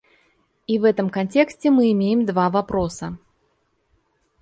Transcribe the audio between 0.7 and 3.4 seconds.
в этом контексте мы имеем два вопроса.